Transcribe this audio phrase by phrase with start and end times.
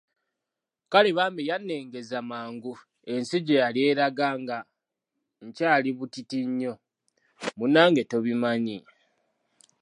[0.91, 2.73] Kale bambi yannengeza mangu
[3.13, 4.57] ensi gye yali eraga nga
[5.45, 6.73] nkyali bbuutiti nnyo,
[7.57, 8.77] munnange tobimanyi?